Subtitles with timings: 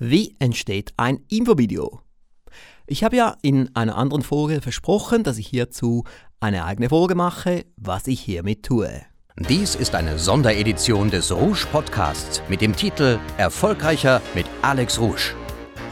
[0.00, 2.00] Wie entsteht ein Infovideo?
[2.86, 6.04] Ich habe ja in einer anderen Folge versprochen, dass ich hierzu
[6.38, 8.88] eine eigene Folge mache, was ich hiermit tue.
[9.48, 15.34] Dies ist eine Sonderedition des Rouge Podcasts mit dem Titel Erfolgreicher mit Alex Rouge.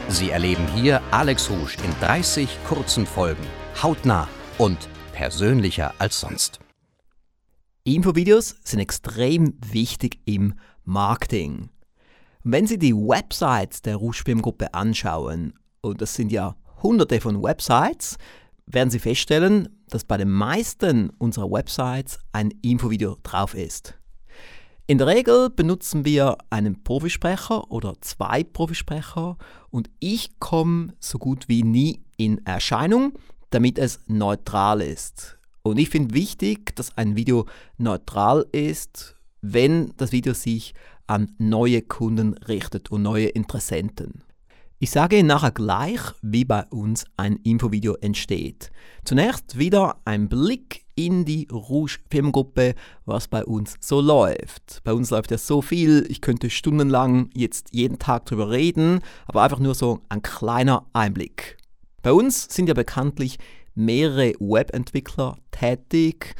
[0.07, 3.45] Sie erleben hier Alex Rouge in 30 kurzen Folgen,
[3.83, 4.77] hautnah und
[5.11, 6.59] persönlicher als sonst.
[7.83, 10.53] Infovideos sind extrem wichtig im
[10.85, 11.69] Marketing.
[12.49, 18.17] Wenn Sie die Websites der Rouge Firmengruppe anschauen, und das sind ja hunderte von Websites,
[18.65, 23.99] werden Sie feststellen, dass bei den meisten unserer Websites ein Infovideo drauf ist.
[24.85, 29.37] In der Regel benutzen wir einen Profisprecher oder zwei Profisprecher
[29.69, 33.11] und ich komme so gut wie nie in Erscheinung,
[33.49, 35.37] damit es neutral ist.
[35.63, 37.45] Und ich finde wichtig, dass ein Video
[37.77, 40.73] neutral ist, wenn das Video sich
[41.07, 44.23] an neue Kunden richtet und neue Interessenten.
[44.79, 48.69] Ich sage Ihnen nachher gleich, wie bei uns ein Infovideo entsteht.
[49.03, 54.81] Zunächst wieder ein Blick in die Rouge Firmengruppe, was bei uns so läuft.
[54.83, 59.41] Bei uns läuft ja so viel, ich könnte stundenlang jetzt jeden Tag drüber reden, aber
[59.41, 61.57] einfach nur so ein kleiner Einblick.
[62.03, 63.39] Bei uns sind ja bekanntlich
[63.73, 66.35] mehrere Webentwickler tätig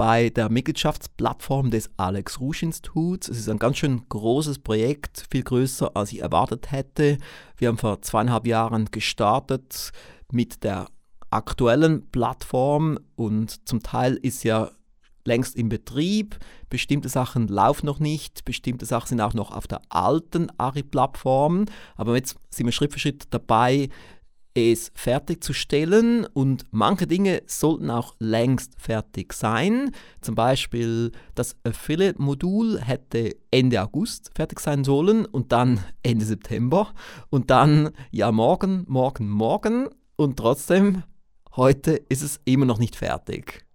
[0.00, 3.28] bei der Mitgliedschaftsplattform des Alex Rouge Instituts.
[3.28, 7.18] Es ist ein ganz schön großes Projekt, viel größer als ich erwartet hätte.
[7.58, 9.92] Wir haben vor zweieinhalb Jahren gestartet
[10.32, 10.86] mit der
[11.28, 14.70] aktuellen Plattform und zum Teil ist ja
[15.26, 16.38] längst im Betrieb.
[16.70, 21.66] Bestimmte Sachen laufen noch nicht, bestimmte Sachen sind auch noch auf der alten ARI-Plattform.
[21.96, 23.90] Aber jetzt sind wir Schritt für Schritt dabei,
[24.54, 29.92] es fertigzustellen und manche Dinge sollten auch längst fertig sein.
[30.20, 36.92] Zum Beispiel das Affiliate-Modul hätte Ende August fertig sein sollen und dann Ende September
[37.30, 41.04] und dann ja morgen, morgen, morgen und trotzdem
[41.56, 43.66] heute ist es immer noch nicht fertig.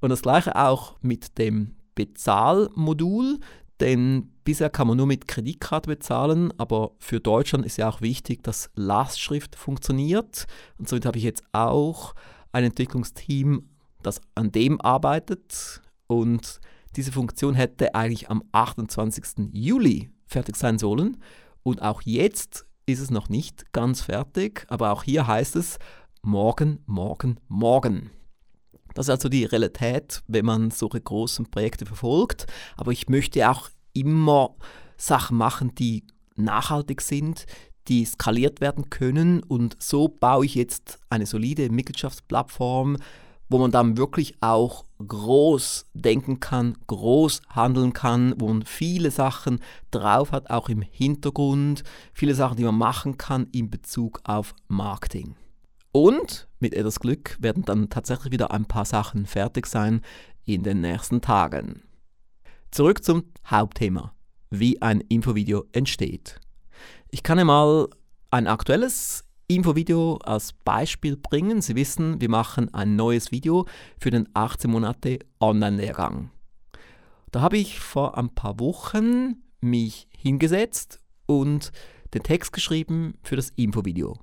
[0.00, 3.40] Und das gleiche auch mit dem Bezahlmodul.
[3.80, 8.42] Denn bisher kann man nur mit Kreditkarte bezahlen, aber für Deutschland ist ja auch wichtig,
[8.42, 10.46] dass Lastschrift funktioniert.
[10.78, 12.14] Und somit habe ich jetzt auch
[12.52, 13.68] ein Entwicklungsteam,
[14.02, 15.80] das an dem arbeitet.
[16.06, 16.60] Und
[16.96, 19.50] diese Funktion hätte eigentlich am 28.
[19.52, 21.16] Juli fertig sein sollen.
[21.62, 25.78] Und auch jetzt ist es noch nicht ganz fertig, aber auch hier heißt es
[26.22, 28.10] morgen, morgen, morgen.
[28.94, 32.46] Das ist also die Realität, wenn man solche großen Projekte verfolgt.
[32.76, 34.54] Aber ich möchte auch immer
[34.96, 36.04] Sachen machen, die
[36.36, 37.46] nachhaltig sind,
[37.88, 39.42] die skaliert werden können.
[39.42, 42.96] Und so baue ich jetzt eine solide Mitgliedschaftsplattform,
[43.48, 49.60] wo man dann wirklich auch groß denken kann, groß handeln kann, wo man viele Sachen
[49.90, 55.34] drauf hat, auch im Hintergrund, viele Sachen, die man machen kann in Bezug auf Marketing.
[55.92, 60.02] Und mit etwas Glück werden dann tatsächlich wieder ein paar Sachen fertig sein
[60.44, 61.82] in den nächsten Tagen.
[62.70, 64.14] Zurück zum Hauptthema,
[64.50, 66.40] wie ein Infovideo entsteht.
[67.10, 67.88] Ich kann einmal
[68.30, 71.60] ein aktuelles Infovideo als Beispiel bringen.
[71.60, 73.66] Sie wissen, wir machen ein neues Video
[73.98, 76.30] für den 18 Monate Online-Lehrgang.
[77.32, 81.72] Da habe ich vor ein paar Wochen mich hingesetzt und
[82.14, 84.18] den Text geschrieben für das Infovideo.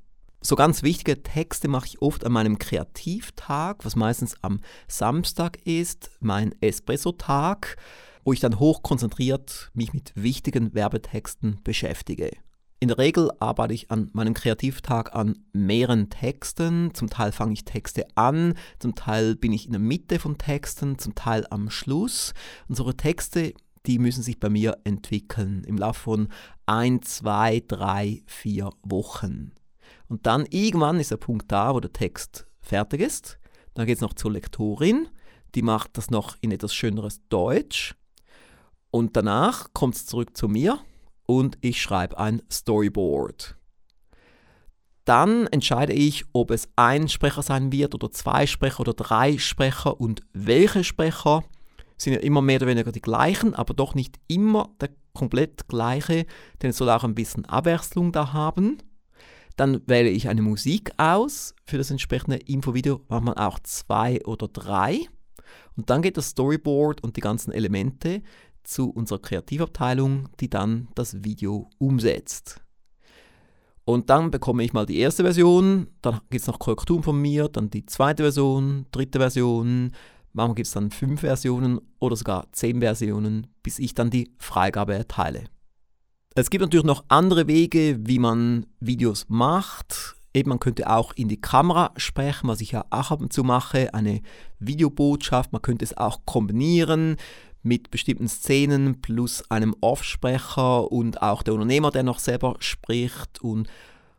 [0.48, 6.10] So ganz wichtige Texte mache ich oft an meinem Kreativtag, was meistens am Samstag ist,
[6.22, 7.76] mein Espresso-Tag,
[8.24, 12.32] wo ich dann hochkonzentriert mich mit wichtigen Werbetexten beschäftige.
[12.80, 16.94] In der Regel arbeite ich an meinem Kreativtag an mehreren Texten.
[16.94, 20.98] Zum Teil fange ich Texte an, zum Teil bin ich in der Mitte von Texten,
[20.98, 22.34] zum Teil am Schluss.
[22.70, 23.54] Unsere Texte,
[23.86, 26.30] die müssen sich bei mir entwickeln im Laufe von
[26.66, 29.52] ein, zwei, drei, vier Wochen.
[30.08, 33.40] Und dann irgendwann ist der Punkt da, wo der Text fertig ist.
[33.74, 35.10] Dann geht es noch zur Lektorin,
[35.56, 37.96] die macht das noch in etwas schöneres Deutsch.
[38.92, 40.80] Und danach kommt es zurück zu mir
[41.26, 43.56] und ich schreibe ein Storyboard.
[45.06, 50.00] Dann entscheide ich, ob es ein Sprecher sein wird oder zwei Sprecher oder drei Sprecher
[50.02, 51.44] und welche Sprecher
[51.98, 56.26] sind ja immer mehr oder weniger die gleichen, aber doch nicht immer der komplett gleiche,
[56.62, 58.78] denn es soll auch ein bisschen Abwechslung da haben.
[59.58, 65.08] Dann wähle ich eine Musik aus für das entsprechende Infovideo, manchmal auch zwei oder drei.
[65.76, 68.22] Und dann geht das Storyboard und die ganzen Elemente
[68.64, 72.62] zu unserer Kreativabteilung, die dann das Video umsetzt.
[73.84, 77.48] Und dann bekomme ich mal die erste Version, dann gibt es noch Korrekturen von mir,
[77.48, 79.94] dann die zweite Version, dritte Version,
[80.34, 84.94] manchmal gibt es dann fünf Versionen oder sogar zehn Versionen, bis ich dann die Freigabe
[84.94, 85.46] erteile.
[86.40, 90.16] Es gibt natürlich noch andere Wege, wie man Videos macht.
[90.36, 93.44] Eben, man könnte auch in die Kamera sprechen, was ich ja auch ab und zu
[93.44, 94.22] mache, eine
[94.60, 95.52] Videobotschaft.
[95.52, 97.16] Man könnte es auch kombinieren
[97.64, 103.68] mit bestimmten Szenen plus einem Offsprecher und auch der Unternehmer, der noch selber spricht und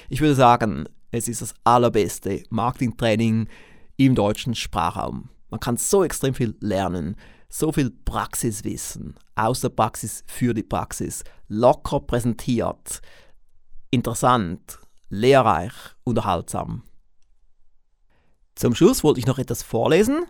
[0.08, 3.48] Ich würde sagen, es ist das allerbeste Marketingtraining
[3.96, 5.30] im deutschen Sprachraum.
[5.50, 7.16] Man kann so extrem viel lernen,
[7.48, 13.00] so viel Praxiswissen, aus der Praxis für die Praxis, locker präsentiert,
[13.90, 14.78] interessant,
[15.08, 15.72] lehrreich,
[16.04, 16.82] unterhaltsam.
[18.56, 20.24] Zum Schluss wollte ich noch etwas vorlesen,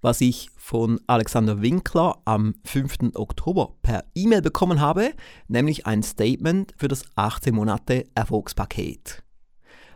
[0.00, 3.14] was ich von Alexander Winkler am 5.
[3.14, 5.12] Oktober per E-Mail bekommen habe,
[5.46, 9.22] nämlich ein Statement für das 18 Monate Erfolgspaket.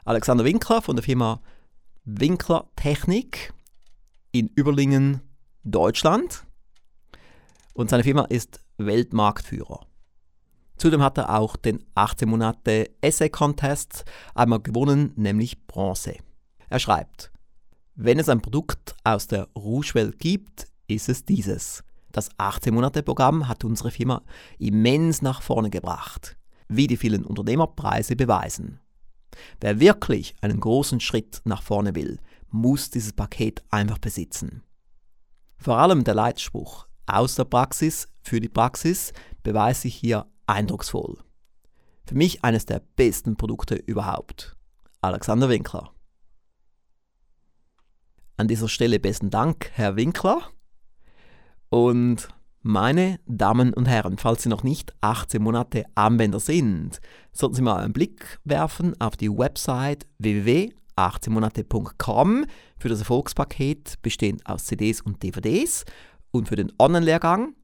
[0.05, 1.41] Alexander Winkler von der Firma
[2.05, 3.55] Winkler Technik
[4.31, 5.23] in Überlingen,
[5.63, 6.45] Deutschland.
[7.73, 9.87] Und seine Firma ist Weltmarktführer.
[10.77, 16.17] Zudem hat er auch den 18 Monate Essay Contest einmal gewonnen, nämlich Bronze.
[16.69, 17.31] Er schreibt,
[17.97, 21.85] wenn es ein Produkt aus der Rouge-Welt gibt, ist es dieses.
[22.11, 24.23] Das 18-Monate-Programm hat unsere Firma
[24.59, 26.37] immens nach vorne gebracht,
[26.69, 28.81] wie die vielen Unternehmerpreise beweisen.
[29.61, 32.19] Wer wirklich einen großen Schritt nach vorne will,
[32.51, 34.63] muss dieses Paket einfach besitzen.
[35.57, 39.13] Vor allem der Leitspruch aus der Praxis für die Praxis
[39.43, 41.19] beweist sich hier eindrucksvoll.
[42.07, 44.57] Für mich eines der besten Produkte überhaupt.
[45.01, 45.93] Alexander Winkler.
[48.37, 50.51] An dieser Stelle besten Dank, Herr Winkler.
[51.69, 52.29] Und
[52.63, 57.03] meine Damen und Herren, falls Sie noch nicht 18 Monate Anwender sind,
[57.33, 62.47] sollten Sie mal einen Blick werfen auf die Website www.18monate.com
[62.79, 65.85] für das Erfolgspaket bestehend aus CDs und DVDs
[66.31, 67.55] und für den Online-Lehrgang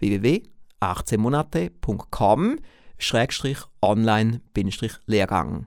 [0.00, 2.58] www.18monate.com
[3.80, 5.66] Online-Lehrgang.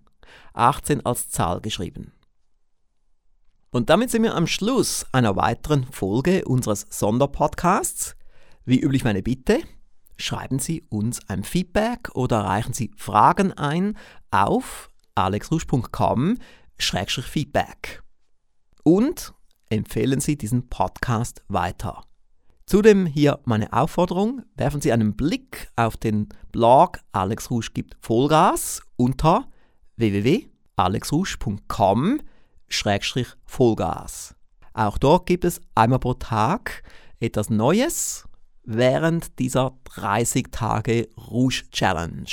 [0.53, 2.11] 18 als Zahl geschrieben.
[3.73, 8.17] Und damit sind wir am Schluss einer weiteren Folge unseres Sonderpodcasts.
[8.65, 9.61] Wie üblich meine Bitte,
[10.17, 13.97] schreiben Sie uns ein Feedback oder reichen Sie Fragen ein
[14.29, 18.03] auf alexrusch.com-feedback.
[18.83, 19.33] Und
[19.69, 22.03] empfehlen Sie diesen Podcast weiter.
[22.65, 28.81] Zudem hier meine Aufforderung, werfen Sie einen Blick auf den Blog Alex Rusch gibt Vollgas
[28.97, 29.47] unter
[29.95, 32.19] www.alexrusch.com
[33.45, 34.35] Vollgas.
[34.73, 36.83] Auch dort gibt es einmal pro Tag
[37.19, 38.25] etwas Neues
[38.63, 42.29] während dieser 30 Tage Rouge Challenge.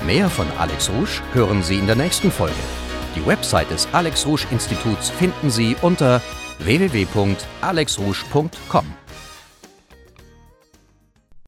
[0.05, 2.53] Mehr von Alex Rouge hören Sie in der nächsten Folge.
[3.15, 6.21] Die Website des Alex Rouge Instituts finden Sie unter
[6.59, 9.04] www.alexrouge.com.